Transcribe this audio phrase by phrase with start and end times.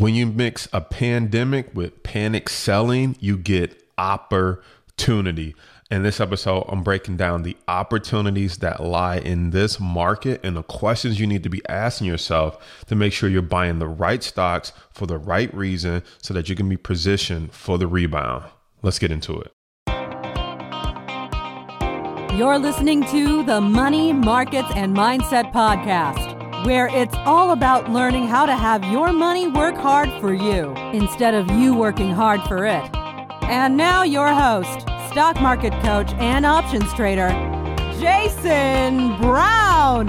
[0.00, 5.54] When you mix a pandemic with panic selling, you get opportunity.
[5.90, 10.62] In this episode, I'm breaking down the opportunities that lie in this market and the
[10.62, 14.72] questions you need to be asking yourself to make sure you're buying the right stocks
[14.90, 18.46] for the right reason so that you can be positioned for the rebound.
[18.80, 19.52] Let's get into it.
[22.38, 26.29] You're listening to the Money, Markets, and Mindset Podcast
[26.64, 31.32] where it's all about learning how to have your money work hard for you instead
[31.32, 32.84] of you working hard for it.
[33.44, 34.80] And now, your host,
[35.10, 37.30] stock market coach and options trader,
[37.98, 40.08] Jason Brown.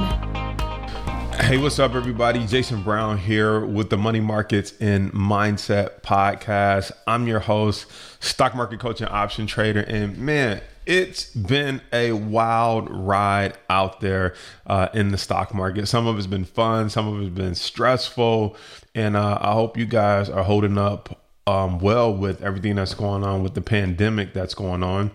[1.40, 2.46] Hey, what's up, everybody?
[2.46, 6.92] Jason Brown here with the Money Markets and Mindset Podcast.
[7.08, 7.88] I'm your host,
[8.20, 9.82] stock market coach and option trader.
[9.82, 14.34] And man, it's been a wild ride out there
[14.68, 15.88] uh, in the stock market.
[15.88, 18.56] Some of it's been fun, some of it's been stressful,
[18.96, 23.24] and uh, I hope you guys are holding up um, well with everything that's going
[23.24, 25.12] on with the pandemic that's going on.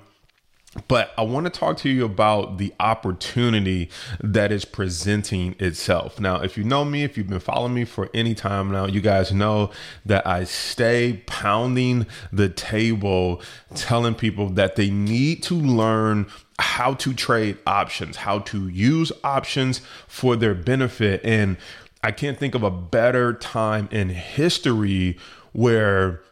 [0.89, 6.21] But I want to talk to you about the opportunity that is presenting itself.
[6.21, 9.01] Now, if you know me, if you've been following me for any time now, you
[9.01, 9.71] guys know
[10.05, 13.43] that I stay pounding the table
[13.75, 16.27] telling people that they need to learn
[16.59, 21.21] how to trade options, how to use options for their benefit.
[21.25, 21.57] And
[22.03, 25.19] I can't think of a better time in history
[25.53, 26.23] where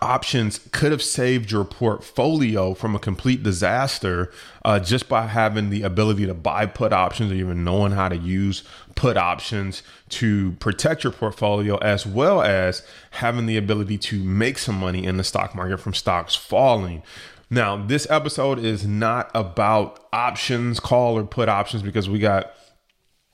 [0.00, 4.32] options could have saved your portfolio from a complete disaster
[4.64, 8.16] uh, just by having the ability to buy put options or even knowing how to
[8.16, 8.62] use
[8.94, 14.78] put options to protect your portfolio as well as having the ability to make some
[14.78, 17.02] money in the stock market from stocks falling.
[17.50, 22.54] Now this episode is not about options call or put options because we got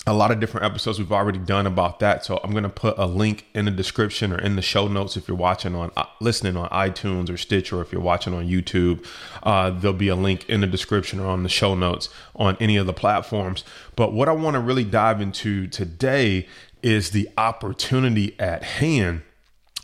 [0.07, 2.25] a lot of different episodes we've already done about that.
[2.25, 5.17] So I'm going to put a link in the description or in the show notes
[5.17, 8.49] if you're watching on uh, listening on iTunes or Stitch or if you're watching on
[8.49, 9.05] YouTube.
[9.43, 12.79] Uh, there'll be a link in the description or on the show notes on any
[12.79, 13.63] of the platforms.
[13.95, 16.49] But what I want to really dive into today
[16.83, 19.21] is the opportunity at hand.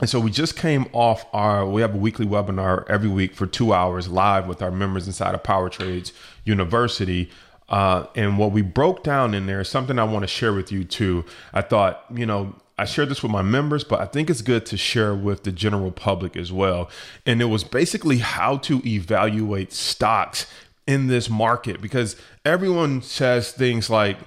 [0.00, 3.46] And so we just came off our, we have a weekly webinar every week for
[3.46, 6.12] two hours live with our members inside of Power Trades
[6.44, 7.30] University
[7.68, 10.70] uh, and what we broke down in there is something I want to share with
[10.70, 11.24] you too.
[11.52, 14.66] I thought, you know, I shared this with my members, but I think it's good
[14.66, 16.90] to share with the general public as well.
[17.24, 20.46] And it was basically how to evaluate stocks
[20.86, 24.18] in this market because everyone says things like,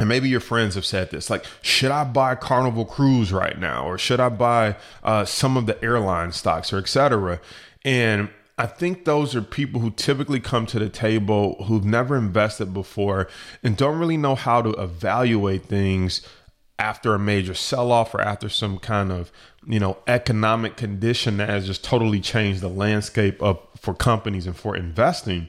[0.00, 3.84] and maybe your friends have said this like should i buy carnival cruise right now
[3.84, 7.40] or should i buy uh, some of the airline stocks or etc
[7.84, 12.74] and I think those are people who typically come to the table who've never invested
[12.74, 13.28] before
[13.62, 16.26] and don't really know how to evaluate things
[16.76, 19.30] after a major sell off or after some kind of,
[19.64, 24.56] you know, economic condition that has just totally changed the landscape of for companies and
[24.56, 25.48] for investing.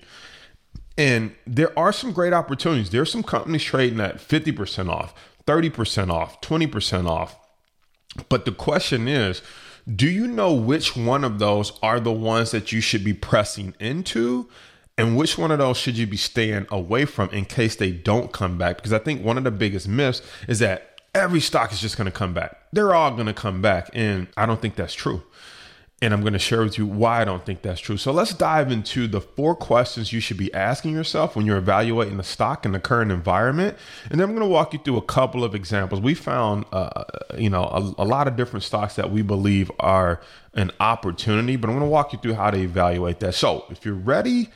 [0.96, 2.92] And there are some great opportunities.
[2.92, 5.16] There are some companies trading at 50% off,
[5.48, 7.38] 30% off, 20% off.
[8.28, 9.42] But the question is,
[9.96, 13.74] do you know which one of those are the ones that you should be pressing
[13.80, 14.48] into?
[14.98, 18.34] And which one of those should you be staying away from in case they don't
[18.34, 18.76] come back?
[18.76, 22.06] Because I think one of the biggest myths is that every stock is just going
[22.06, 22.58] to come back.
[22.74, 23.90] They're all going to come back.
[23.94, 25.24] And I don't think that's true.
[26.02, 27.98] And I'm going to share with you why I don't think that's true.
[27.98, 32.16] So let's dive into the four questions you should be asking yourself when you're evaluating
[32.16, 33.78] the stock in the current environment.
[34.10, 36.00] And then I'm going to walk you through a couple of examples.
[36.00, 37.04] We found, uh,
[37.38, 40.22] you know, a, a lot of different stocks that we believe are
[40.54, 43.36] an opportunity, but I'm going to walk you through how to evaluate that.
[43.36, 44.52] So if you're ready,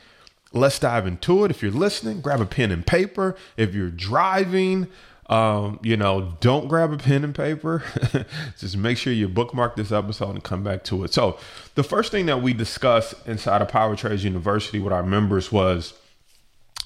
[0.54, 1.50] let's dive into it.
[1.50, 3.36] If you're listening, grab a pen and paper.
[3.58, 4.88] If you're driving,
[5.26, 7.82] um, you know, don't grab a pen and paper.
[8.58, 11.14] Just make sure you bookmark this episode and come back to it.
[11.14, 11.38] So,
[11.74, 15.94] the first thing that we discussed inside of Power Trades University with our members was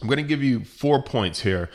[0.01, 1.71] I'm going to give you four points here.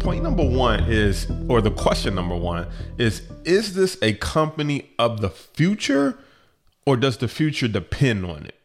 [0.00, 2.68] Point number one is, or the question number one
[2.98, 6.18] is, is this a company of the future
[6.84, 8.59] or does the future depend on it?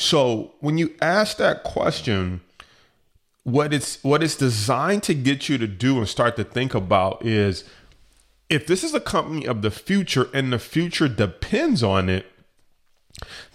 [0.00, 2.40] So when you ask that question,
[3.44, 7.24] what it's what it's designed to get you to do and start to think about
[7.24, 7.64] is
[8.48, 12.24] if this is a company of the future and the future depends on it,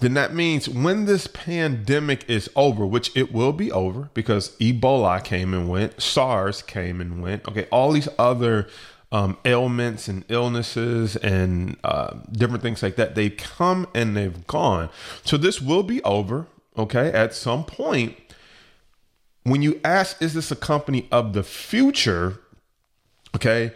[0.01, 5.23] then that means when this pandemic is over, which it will be over because Ebola
[5.23, 8.67] came and went, SARS came and went, okay, all these other
[9.15, 13.15] um, ailments and illnesses and uh, different things like that.
[13.15, 14.89] They've come and they've gone.
[15.23, 16.47] So this will be over,
[16.77, 18.17] okay, at some point.
[19.43, 22.41] When you ask, is this a company of the future?
[23.33, 23.71] Okay.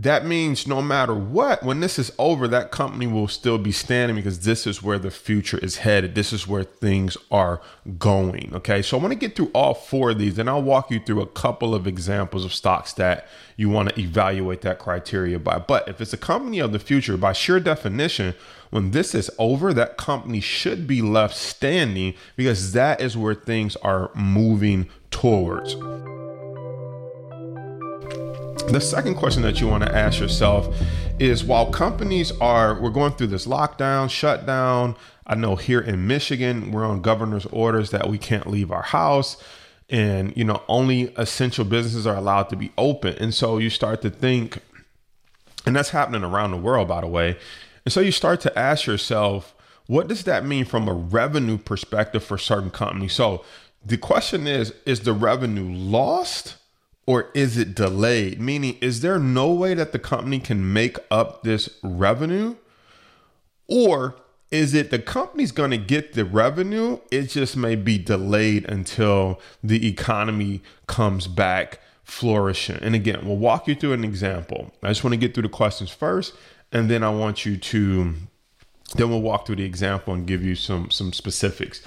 [0.00, 4.14] That means no matter what, when this is over, that company will still be standing
[4.14, 6.14] because this is where the future is headed.
[6.14, 7.60] This is where things are
[7.98, 8.54] going.
[8.54, 8.80] Okay.
[8.80, 11.20] So I want to get through all four of these and I'll walk you through
[11.22, 15.58] a couple of examples of stocks that you want to evaluate that criteria by.
[15.58, 18.36] But if it's a company of the future, by sheer definition,
[18.70, 23.74] when this is over, that company should be left standing because that is where things
[23.76, 25.74] are moving towards.
[28.70, 30.76] The second question that you want to ask yourself
[31.18, 34.94] is while companies are, we're going through this lockdown, shutdown.
[35.26, 39.42] I know here in Michigan, we're on governor's orders that we can't leave our house
[39.88, 43.14] and, you know, only essential businesses are allowed to be open.
[43.14, 44.58] And so you start to think,
[45.64, 47.38] and that's happening around the world, by the way.
[47.86, 49.54] And so you start to ask yourself,
[49.86, 53.14] what does that mean from a revenue perspective for certain companies?
[53.14, 53.46] So
[53.82, 56.56] the question is, is the revenue lost?
[57.08, 58.38] Or is it delayed?
[58.38, 62.56] Meaning, is there no way that the company can make up this revenue?
[63.66, 64.16] Or
[64.50, 66.98] is it the company's going to get the revenue?
[67.10, 72.76] It just may be delayed until the economy comes back flourishing.
[72.82, 74.74] And again, we'll walk you through an example.
[74.82, 76.34] I just want to get through the questions first,
[76.72, 78.16] and then I want you to
[78.96, 81.82] then we'll walk through the example and give you some some specifics.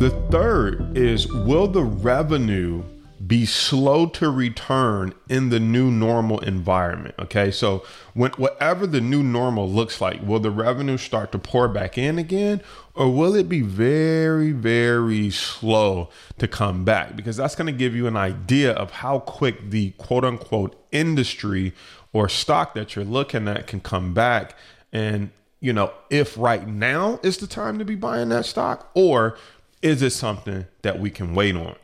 [0.00, 2.82] The third is will the revenue
[3.26, 7.16] be slow to return in the new normal environment?
[7.18, 11.68] Okay, so when whatever the new normal looks like, will the revenue start to pour
[11.68, 12.62] back in again,
[12.94, 16.08] or will it be very, very slow
[16.38, 17.14] to come back?
[17.14, 21.74] Because that's going to give you an idea of how quick the quote unquote industry
[22.14, 24.56] or stock that you're looking at can come back.
[24.94, 25.28] And
[25.60, 29.36] you know, if right now is the time to be buying that stock, or
[29.82, 31.76] is it something that we can wait on?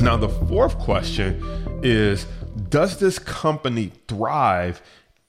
[0.00, 1.40] Now, the fourth question
[1.82, 2.26] is
[2.68, 4.82] Does this company thrive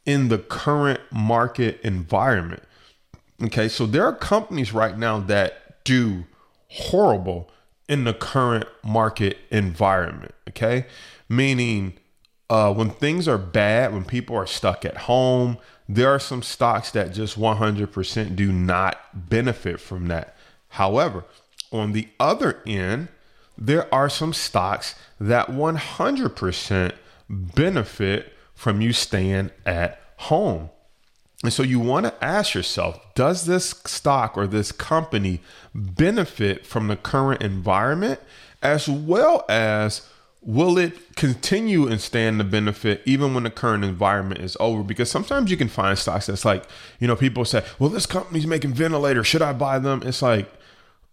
[0.05, 2.63] in the current market environment?
[3.43, 6.25] Okay, so there are companies right now that do
[6.69, 7.51] horrible
[7.87, 10.33] in the current market environment.
[10.49, 10.87] Okay,
[11.29, 11.93] meaning
[12.49, 15.57] uh, when things are bad, when people are stuck at home,
[15.87, 20.35] there are some stocks that just 100% do not benefit from that.
[20.69, 21.25] However,
[21.71, 23.09] on the other end,
[23.57, 26.91] there are some stocks that 100%
[27.29, 30.69] benefit from you staying at home.
[31.43, 35.41] And so you want to ask yourself does this stock or this company
[35.75, 38.21] benefit from the current environment
[38.61, 40.07] as well as
[40.45, 44.83] will it continue and stand the benefit even when the current environment is over?
[44.83, 46.65] Because sometimes you can find stocks that's like,
[46.99, 49.27] you know, people say, well, this company's making ventilators.
[49.27, 50.01] Should I buy them?
[50.03, 50.51] It's like,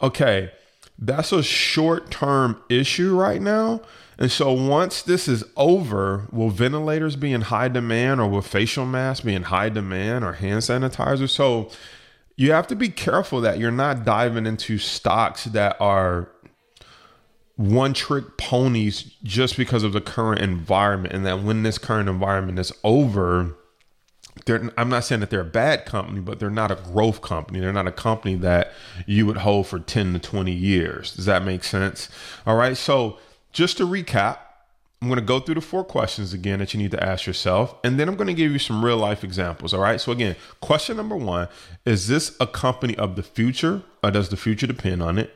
[0.03, 0.51] okay,
[0.99, 3.81] that's a short term issue right now.
[4.19, 8.85] And so once this is over, will ventilators be in high demand or will facial
[8.85, 11.29] masks be in high demand or hand sanitizer?
[11.29, 11.71] So
[12.37, 16.29] you have to be careful that you're not diving into stocks that are
[17.61, 22.59] one trick ponies just because of the current environment and that when this current environment
[22.59, 23.55] is over
[24.47, 27.61] they're, I'm not saying that they're a bad company, but they're not a growth company.
[27.61, 28.73] They're not a company that
[29.05, 31.15] you would hold for 10 to 20 years.
[31.15, 32.09] Does that make sense?
[32.47, 32.77] All right.
[32.77, 33.19] So,
[33.53, 34.39] just to recap,
[35.03, 37.75] I'm going to go through the four questions again that you need to ask yourself,
[37.85, 39.75] and then I'm going to give you some real life examples.
[39.75, 40.01] All right.
[40.01, 41.49] So, again, question number one
[41.85, 45.35] Is this a company of the future, or does the future depend on it?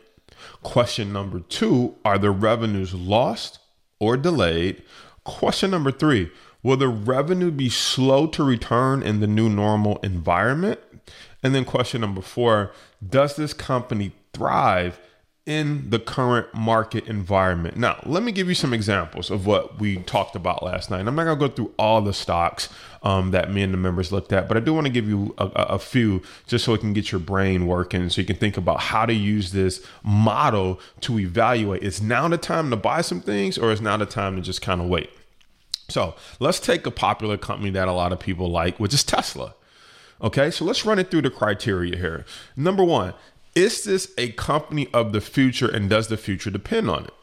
[0.63, 3.59] Question number two Are the revenues lost
[3.99, 4.83] or delayed?
[5.25, 6.31] Question number three
[6.63, 10.81] Will the revenue be slow to return in the new normal environment?
[11.43, 12.73] And then question number four
[13.07, 14.99] Does this company thrive
[15.47, 17.77] in the current market environment.
[17.77, 21.07] Now, let me give you some examples of what we talked about last night.
[21.07, 22.71] I'm not going to go through all the stocks
[23.03, 25.35] um, that me and the members looked at, but I do want to give you
[25.37, 28.57] a, a, few just so it can get your brain working so you can think
[28.57, 33.21] about how to use this model to evaluate is now the time to buy some
[33.21, 35.11] things or is now the time to just kind of wait?
[35.91, 39.55] So let's take a popular company that a lot of people like, which is Tesla.
[40.23, 42.25] Okay, so let's run it through the criteria here.
[42.57, 43.13] Number one,
[43.55, 47.15] is this a company of the future and does the future depend on it?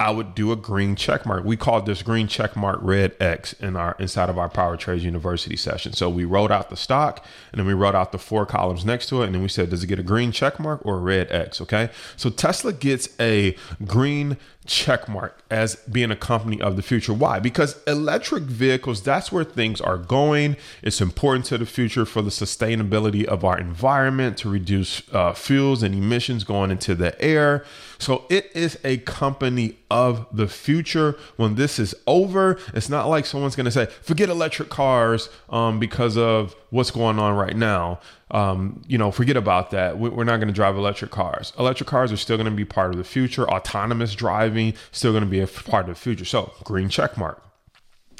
[0.00, 1.44] I would do a green check mark.
[1.44, 5.04] We called this green check mark red X in our inside of our Power Trades
[5.04, 5.92] University session.
[5.92, 9.08] So we wrote out the stock and then we wrote out the four columns next
[9.10, 9.26] to it.
[9.26, 11.60] And then we said, does it get a green check mark or a red X?
[11.60, 11.90] Okay.
[12.16, 14.36] So Tesla gets a green
[14.66, 17.12] check mark as being a company of the future.
[17.12, 17.38] Why?
[17.38, 20.56] Because electric vehicles, that's where things are going.
[20.82, 25.82] It's important to the future for the sustainability of our environment to reduce uh, fuels
[25.82, 27.64] and emissions going into the air.
[27.98, 31.16] So it is a company of the future.
[31.36, 35.78] When this is over, it's not like someone's going to say, forget electric cars um,
[35.78, 38.00] because of what's going on right now.
[38.30, 39.98] Um, you know, forget about that.
[39.98, 41.52] We're not going to drive electric cars.
[41.58, 43.48] Electric cars are still going to be part of the future.
[43.48, 46.24] Autonomous driving still going to be a part of the future.
[46.24, 47.42] So, green check mark.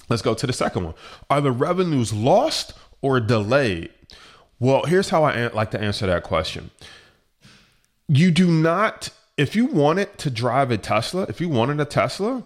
[0.09, 0.95] Let's go to the second one.
[1.31, 3.91] Are the revenues lost or delayed?
[4.59, 6.71] Well, here's how I like to answer that question.
[8.09, 12.45] You do not, if you wanted to drive a Tesla, if you wanted a Tesla,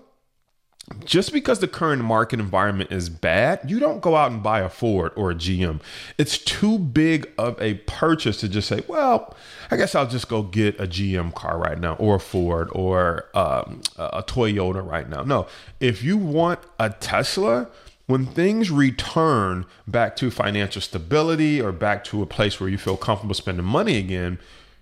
[1.04, 4.70] just because the current market environment is bad, you don't go out and buy a
[4.70, 5.80] Ford or a GM.
[6.16, 9.36] It's too big of a purchase to just say, well,
[9.70, 13.26] I guess I'll just go get a GM car right now or a Ford or
[13.34, 15.22] um, a Toyota right now.
[15.22, 15.46] No,
[15.78, 17.68] if you want a Tesla,
[18.06, 22.96] when things return back to financial stability or back to a place where you feel
[22.96, 24.38] comfortable spending money again,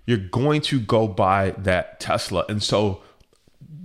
[0.07, 2.45] you're going to go buy that Tesla.
[2.49, 3.03] And so,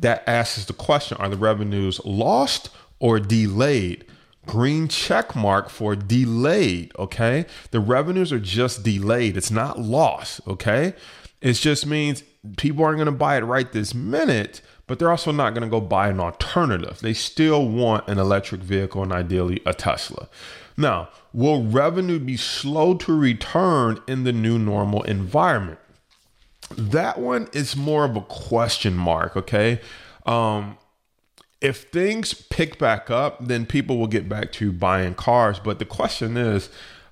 [0.03, 4.07] that asks the question Are the revenues lost or delayed?
[4.47, 6.93] Green check mark for delayed.
[6.99, 7.47] Okay.
[7.71, 10.41] The revenues are just delayed, it's not lost.
[10.47, 10.95] Okay.
[11.41, 12.23] It just means
[12.57, 15.69] people aren't going to buy it right this minute, but they're also not going to
[15.69, 17.01] go buy an alternative.
[17.01, 20.29] They still want an electric vehicle and ideally a Tesla.
[20.77, 25.79] Now, will revenue be slow to return in the new normal environment?
[26.77, 29.81] That one is more of a question mark, okay?
[30.27, 30.79] Um,
[31.61, 35.61] if things pick back up, then people will get back to buying cars.
[35.61, 36.69] But the question is,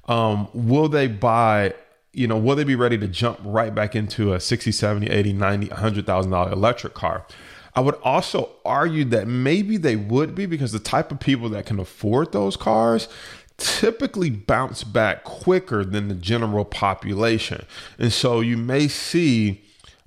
[0.08, 1.74] um, will they buy,
[2.12, 5.32] you know, will they be ready to jump right back into a 60, 70, 80,
[5.34, 7.24] 90, $100,000 electric car?
[7.74, 11.66] I would also argue that maybe they would be because the type of people that
[11.66, 13.08] can afford those cars,
[13.60, 17.64] typically bounce back quicker than the general population.
[17.98, 19.62] And so you may see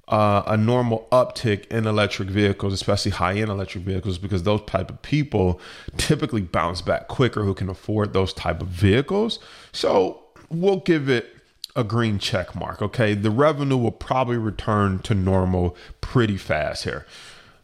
[0.07, 5.01] uh, a normal uptick in electric vehicles, especially high-end electric vehicles, because those type of
[5.03, 5.61] people
[5.97, 9.39] typically bounce back quicker who can afford those type of vehicles.
[9.71, 11.37] So we'll give it
[11.75, 12.81] a green check mark.
[12.81, 17.05] Okay, the revenue will probably return to normal pretty fast here.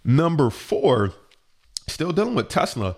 [0.05, 1.13] Number four,
[1.87, 2.95] still dealing with Tesla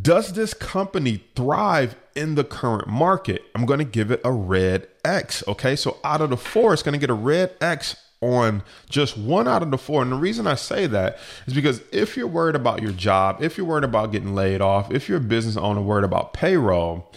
[0.00, 3.42] does this company thrive in the current market?
[3.54, 5.42] I'm going to give it a red X.
[5.48, 5.76] Okay.
[5.76, 9.46] So out of the four, it's going to get a red X on just one
[9.46, 10.02] out of the four.
[10.02, 13.58] And the reason I say that is because if you're worried about your job, if
[13.58, 17.12] you're worried about getting laid off, if you're a business owner worried about payroll,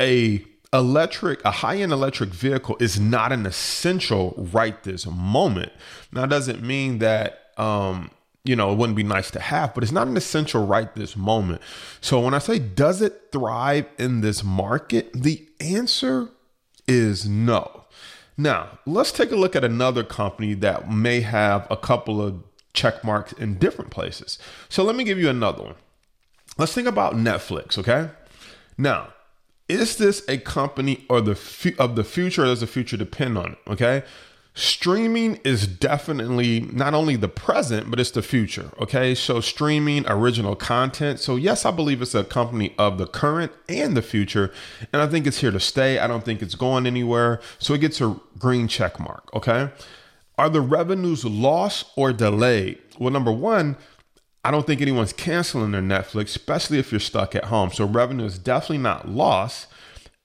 [0.00, 5.70] a electric a high-end electric vehicle is not an essential right this moment
[6.10, 8.10] now doesn't mean that um
[8.44, 11.16] you know, it wouldn't be nice to have, but it's not an essential right this
[11.16, 11.62] moment.
[12.00, 15.10] So when I say, does it thrive in this market?
[15.14, 16.28] The answer
[16.86, 17.84] is no.
[18.36, 22.42] Now, let's take a look at another company that may have a couple of
[22.74, 24.38] check marks in different places.
[24.68, 25.76] So let me give you another one.
[26.58, 28.10] Let's think about Netflix, okay?
[28.76, 29.14] Now,
[29.68, 33.52] is this a company or the of the future or does the future depend on
[33.52, 34.02] it, okay?
[34.54, 38.70] Streaming is definitely not only the present, but it's the future.
[38.80, 39.14] Okay.
[39.14, 41.20] So, streaming original content.
[41.20, 44.52] So, yes, I believe it's a company of the current and the future.
[44.92, 45.98] And I think it's here to stay.
[45.98, 47.40] I don't think it's going anywhere.
[47.58, 49.28] So, it gets a green check mark.
[49.34, 49.70] Okay.
[50.38, 52.78] Are the revenues lost or delayed?
[52.98, 53.76] Well, number one,
[54.44, 57.72] I don't think anyone's canceling their Netflix, especially if you're stuck at home.
[57.72, 59.66] So, revenue is definitely not lost.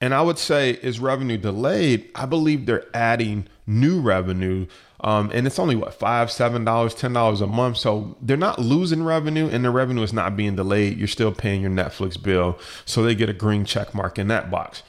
[0.00, 2.10] And I would say, is revenue delayed?
[2.14, 4.66] I believe they're adding new revenue.
[5.02, 7.78] Um, and it's only what five, seven dollars, ten dollars a month.
[7.78, 10.98] So they're not losing revenue, and the revenue is not being delayed.
[10.98, 14.50] You're still paying your Netflix bill, so they get a green check mark in that
[14.50, 14.82] box.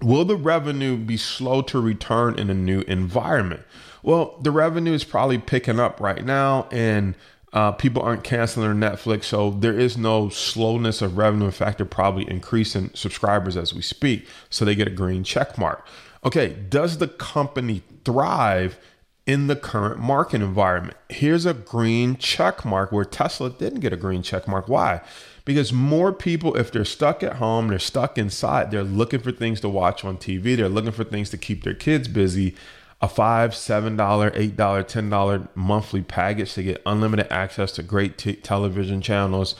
[0.00, 3.62] Will the revenue be slow to return in a new environment?
[4.02, 7.14] Well, the revenue is probably picking up right now, and
[7.52, 11.46] uh, people aren't canceling their Netflix, so there is no slowness of revenue.
[11.46, 15.56] In fact, they're probably increasing subscribers as we speak, so they get a green check
[15.58, 15.86] mark.
[16.24, 18.78] Okay, does the company thrive
[19.26, 20.96] in the current market environment?
[21.08, 24.68] Here's a green check mark where Tesla didn't get a green check mark.
[24.68, 25.00] Why?
[25.44, 29.60] Because more people, if they're stuck at home, they're stuck inside, they're looking for things
[29.60, 32.56] to watch on TV, they're looking for things to keep their kids busy.
[33.00, 37.82] a five, seven dollar, eight dollar, ten dollar monthly package to get unlimited access to
[37.82, 39.54] great t- television channels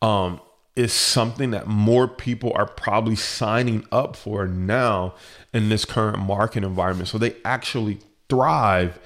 [0.00, 0.40] um,
[0.78, 5.12] is something that more people are probably signing up for now
[5.52, 7.08] in this current market environment.
[7.08, 9.00] So they actually thrive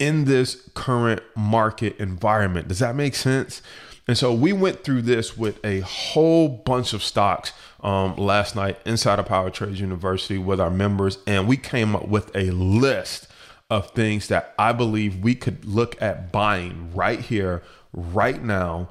[0.00, 2.66] in this current market environment.
[2.66, 3.62] Does that make sense?
[4.08, 7.52] And so we went through this with a whole bunch of stocks
[7.84, 12.08] um, last night inside of Power Trades University with our members, and we came up
[12.08, 13.28] with a list
[13.70, 18.90] of things that I believe we could look at buying right here, right now,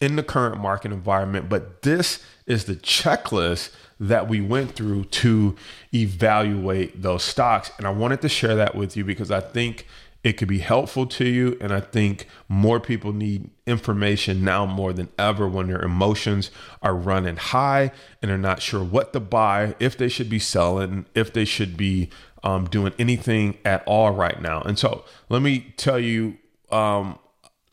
[0.00, 1.48] in the current market environment.
[1.48, 5.56] But this is the checklist that we went through to
[5.92, 7.70] evaluate those stocks.
[7.78, 9.86] And I wanted to share that with you because I think
[10.22, 11.56] it could be helpful to you.
[11.60, 16.50] And I think more people need information now more than ever when their emotions
[16.82, 21.06] are running high and they're not sure what to buy, if they should be selling,
[21.14, 22.08] if they should be
[22.42, 24.60] um, doing anything at all right now.
[24.62, 26.38] And so let me tell you.
[26.70, 27.18] Um,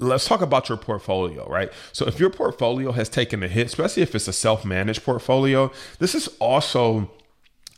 [0.02, 1.72] let's talk about your portfolio, right?
[1.94, 6.16] So if your portfolio has taken a hit, especially if it's a self-managed portfolio, this
[6.16, 7.12] is also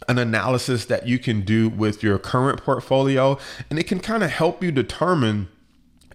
[0.08, 3.38] an analysis that you can do with your current portfolio,
[3.70, 5.50] and it can kind of help you determine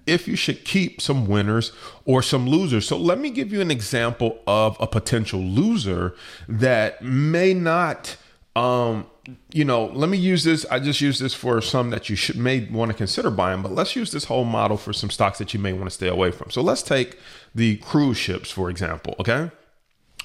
[0.07, 1.73] if you should keep some winners
[2.05, 2.87] or some losers.
[2.87, 6.15] So let me give you an example of a potential loser
[6.49, 8.17] that may not
[8.59, 9.07] um
[9.51, 10.65] you know, let me use this.
[10.71, 13.73] I just use this for some that you should may want to consider buying, but
[13.73, 16.31] let's use this whole model for some stocks that you may want to stay away
[16.31, 16.51] from.
[16.51, 17.19] So let's take
[17.55, 19.15] the cruise ships, for example.
[19.21, 19.51] Okay.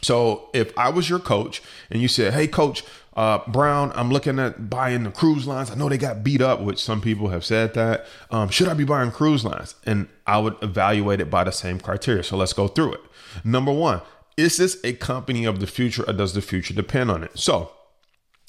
[0.02, 2.84] So if I was your coach and you said, Hey, coach,
[3.16, 5.70] uh, Brown, I'm looking at buying the cruise lines.
[5.70, 8.06] I know they got beat up, which some people have said that.
[8.32, 9.76] Um, should I be buying cruise lines?
[9.86, 12.24] And I would evaluate it by the same criteria.
[12.24, 13.02] So let's go through it.
[13.44, 14.02] Number one,
[14.38, 17.38] is this a company of the future or does the future depend on it?
[17.38, 17.72] So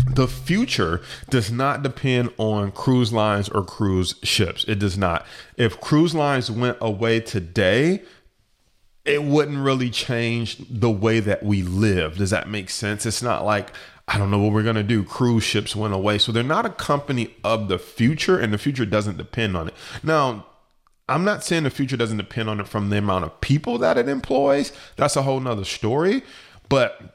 [0.07, 4.65] the future does not depend on cruise lines or cruise ships.
[4.69, 5.27] It does not.
[5.57, 8.03] If cruise lines went away today,
[9.05, 12.17] it wouldn't really change the way that we live.
[12.17, 13.05] Does that make sense?
[13.07, 13.71] It's not like
[14.07, 15.03] I don't know what we're going to do.
[15.03, 16.19] Cruise ships went away.
[16.19, 19.75] So they're not a company of the future, and the future doesn't depend on it.
[20.03, 20.47] Now,
[21.09, 23.97] I'm not saying the future doesn't depend on it from the amount of people that
[23.97, 24.73] it employs.
[24.97, 26.23] That's a whole nother story.
[26.69, 27.14] But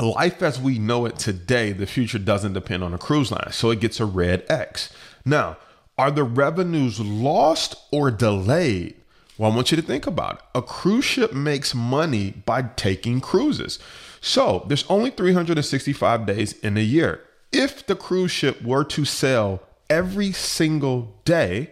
[0.00, 3.52] life as we know it today, the future doesn't depend on a cruise line.
[3.52, 4.92] So it gets a red X.
[5.24, 5.56] Now,
[5.98, 8.96] are the revenues lost or delayed?
[9.38, 10.40] Well, I want you to think about it.
[10.54, 13.78] A cruise ship makes money by taking cruises.
[14.20, 17.22] So there's only 365 days in a year.
[17.50, 21.70] If the cruise ship were to sail every single day,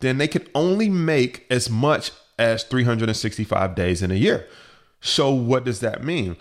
[0.00, 4.46] then they could only make as much as 365 days in a year.
[5.00, 6.36] So what does that mean?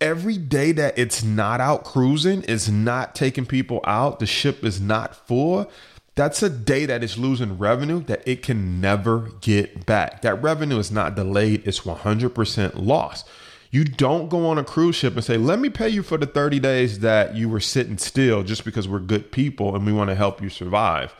[0.00, 4.80] Every day that it's not out cruising, is not taking people out, the ship is
[4.80, 5.70] not full,
[6.14, 10.22] that's a day that is losing revenue that it can never get back.
[10.22, 13.26] That revenue is not delayed, it's 100% lost.
[13.70, 16.26] You don't go on a cruise ship and say, let me pay you for the
[16.26, 20.10] 30 days that you were sitting still just because we're good people and we want
[20.10, 21.14] to help you survive.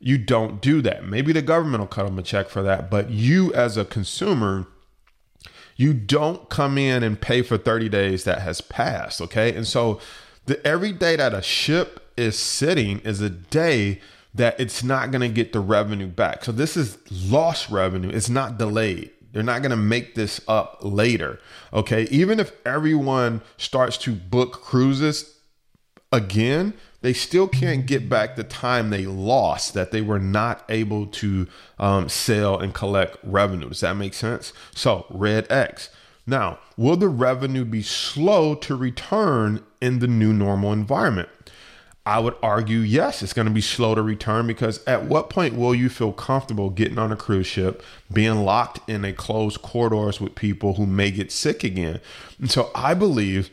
[0.00, 1.04] You don't do that.
[1.04, 4.66] Maybe the government will cut them a check for that, but you as a consumer,
[5.78, 9.22] you don't come in and pay for 30 days that has passed.
[9.22, 9.54] Okay.
[9.54, 10.00] And so
[10.44, 14.00] the every day that a ship is sitting is a day
[14.34, 16.44] that it's not going to get the revenue back.
[16.44, 18.10] So this is lost revenue.
[18.10, 19.12] It's not delayed.
[19.32, 21.38] They're not going to make this up later.
[21.72, 22.08] Okay.
[22.10, 25.37] Even if everyone starts to book cruises
[26.12, 31.06] again, they still can't get back the time they lost that they were not able
[31.06, 31.46] to
[31.78, 33.68] um, sell and collect revenue.
[33.68, 34.52] Does that make sense?
[34.74, 35.90] So, red X.
[36.26, 41.28] Now, will the revenue be slow to return in the new normal environment?
[42.04, 45.56] I would argue yes, it's going to be slow to return because at what point
[45.56, 50.18] will you feel comfortable getting on a cruise ship, being locked in a closed corridors
[50.18, 52.00] with people who may get sick again?
[52.38, 53.50] And so I believe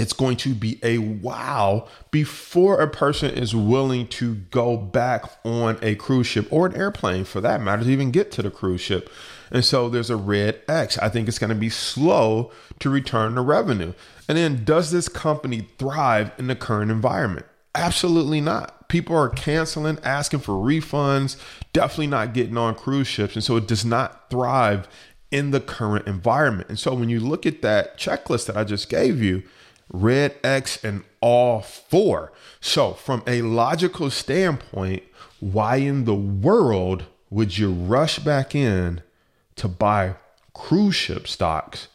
[0.00, 5.78] it's going to be a while before a person is willing to go back on
[5.82, 8.80] a cruise ship or an airplane for that matter to even get to the cruise
[8.80, 9.10] ship.
[9.50, 10.96] And so there's a red X.
[10.98, 13.92] I think it's going to be slow to return the revenue.
[14.26, 17.44] And then does this company thrive in the current environment?
[17.74, 18.88] Absolutely not.
[18.88, 21.36] People are canceling, asking for refunds,
[21.74, 23.34] definitely not getting on cruise ships.
[23.34, 24.88] And so it does not thrive
[25.30, 26.70] in the current environment.
[26.70, 29.42] And so when you look at that checklist that I just gave you,
[29.90, 32.32] red X and all four.
[32.60, 35.02] So from a logical standpoint,
[35.40, 39.02] why in the world would you rush back in
[39.56, 40.14] to buy
[40.52, 41.88] cruise ship stocks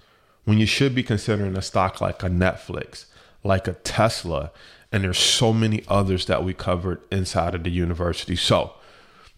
[0.45, 3.05] when you should be considering a stock like a Netflix,
[3.43, 4.51] like a Tesla,
[4.91, 8.37] And there's so many others that we covered inside of the university.
[8.37, 8.75] So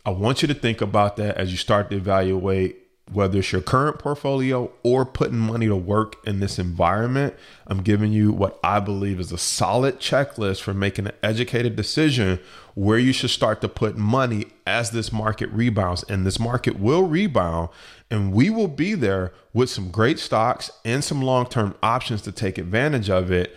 [0.05, 3.61] I want you to think about that as you start to evaluate whether it's your
[3.61, 8.79] current portfolio or putting money to work in this environment, I'm giving you what I
[8.79, 12.39] believe is a solid checklist for making an educated decision
[12.75, 16.03] where you should start to put money as this market rebounds.
[16.03, 17.69] And this market will rebound,
[18.11, 22.31] and we will be there with some great stocks and some long term options to
[22.31, 23.55] take advantage of it.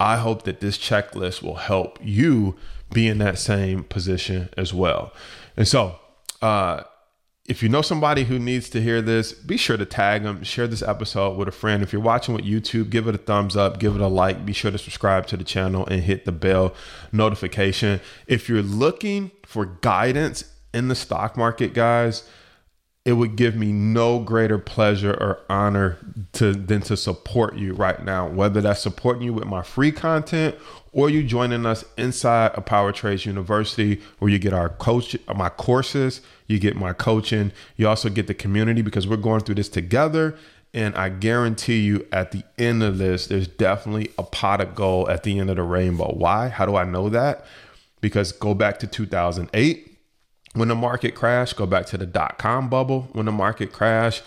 [0.00, 2.56] I hope that this checklist will help you
[2.92, 5.12] be in that same position as well.
[5.56, 5.98] And so,
[6.42, 6.82] uh,
[7.48, 10.66] if you know somebody who needs to hear this, be sure to tag them, share
[10.66, 11.82] this episode with a friend.
[11.82, 14.44] If you're watching with YouTube, give it a thumbs up, give it a like.
[14.44, 16.74] Be sure to subscribe to the channel and hit the bell
[17.12, 18.00] notification.
[18.26, 22.28] If you're looking for guidance in the stock market, guys,
[23.04, 25.96] it would give me no greater pleasure or honor
[26.32, 30.56] to than to support you right now whether that's supporting you with my free content
[30.90, 35.48] or you joining us inside of power trades university where you get our coach my
[35.48, 37.52] courses you get my coaching.
[37.76, 40.36] You also get the community because we're going through this together.
[40.74, 45.08] And i guarantee you at the end of this there's definitely a pot of gold
[45.08, 46.12] at the end of the rainbow.
[46.12, 46.48] Why?
[46.48, 47.46] How do i know that?
[48.00, 49.96] Because go back to 2008
[50.56, 53.08] when the market crashed, go back to the dot com bubble.
[53.12, 54.22] When the market crashed.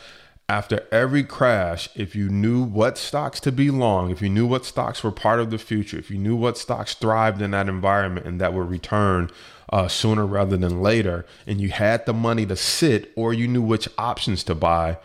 [0.47, 4.65] After every crash, if you knew what stocks to be long, if you knew what
[4.65, 8.25] stocks were part of the future, if you knew what stocks thrived in that environment
[8.25, 9.29] and that would return
[9.71, 13.61] uh, sooner rather than later, and you had the money to sit or you knew
[13.61, 14.97] which options to buy,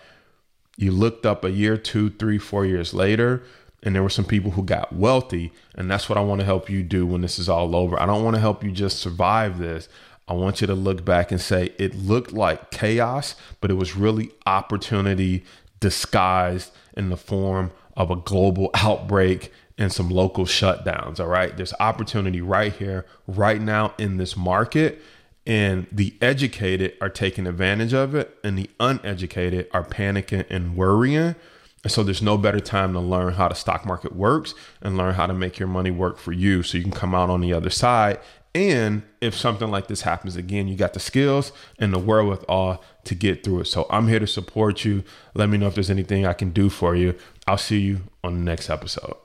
[0.76, 3.42] you looked up a year, two, three, four years later,
[3.82, 5.52] and there were some people who got wealthy.
[5.74, 8.00] And that's what I want to help you do when this is all over.
[8.00, 9.88] I don't want to help you just survive this.
[10.26, 13.94] I want you to look back and say it looked like chaos, but it was
[13.94, 15.44] really opportunity
[15.80, 21.18] disguised in the form of a global outbreak and some local shutdowns.
[21.20, 21.56] All right.
[21.56, 25.00] There's opportunity right here, right now in this market.
[25.46, 31.34] And the educated are taking advantage of it, and the uneducated are panicking and worrying.
[31.82, 35.14] And so there's no better time to learn how the stock market works and learn
[35.14, 37.52] how to make your money work for you so you can come out on the
[37.52, 38.20] other side
[38.54, 43.14] and if something like this happens again, you got the skills and the wherewithal to
[43.14, 43.64] get through it.
[43.64, 45.02] So I'm here to support you.
[45.34, 47.16] Let me know if there's anything I can do for you.
[47.48, 49.16] I'll see you on the next episode.